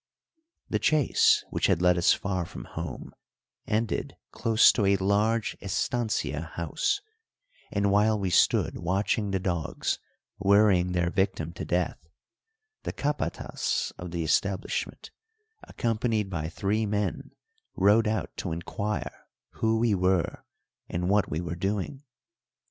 The 0.67 0.79
chase, 0.79 1.43
which 1.51 1.67
had 1.67 1.79
led 1.79 1.95
us 1.95 2.11
far 2.11 2.43
from 2.47 2.65
home, 2.65 3.13
ended 3.67 4.15
close 4.31 4.71
to 4.71 4.87
a 4.87 4.95
large 4.97 5.55
estancia 5.61 6.41
house, 6.53 7.01
and 7.71 7.91
while 7.91 8.17
we 8.17 8.31
stood 8.31 8.79
watching 8.79 9.29
the 9.29 9.37
dogs 9.39 9.99
worrying 10.39 10.93
their 10.93 11.11
victim 11.11 11.53
to 11.53 11.65
death, 11.65 11.99
the 12.81 12.93
capatas 12.93 13.93
of 13.99 14.09
the 14.09 14.23
establishment, 14.23 15.11
accompanied 15.65 16.31
by 16.31 16.49
three 16.49 16.87
men, 16.87 17.29
rode 17.75 18.07
out 18.07 18.35
to 18.37 18.51
inquire 18.53 19.27
who 19.59 19.77
we 19.77 19.93
were, 19.93 20.43
and 20.89 21.09
what 21.11 21.29
we 21.29 21.41
were 21.41 21.53
doing. 21.53 22.01